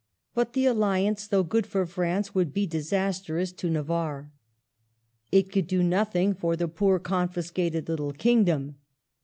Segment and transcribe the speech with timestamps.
[0.33, 4.31] But the alliance, though good for France, would be disastrous to Navarre,
[5.31, 8.77] It could do nothing for the poor confiscated little kingdom.